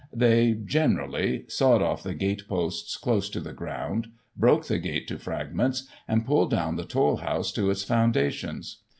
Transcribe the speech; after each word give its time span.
They, 0.11 0.53
generally, 0.55 1.45
sawed 1.47 1.83
off 1.83 2.01
the 2.01 2.15
gate 2.15 2.47
posts 2.47 2.97
close 2.97 3.29
to 3.29 3.39
the 3.39 3.53
ground, 3.53 4.07
broke 4.35 4.65
the 4.65 4.79
gate 4.79 5.07
to 5.09 5.19
fragments, 5.19 5.87
and 6.07 6.25
pulled 6.25 6.49
down 6.49 6.75
the 6.75 6.85
toll 6.85 7.17
house 7.17 7.51
to 7.51 7.69
its 7.69 7.83
foundations. 7.83 8.77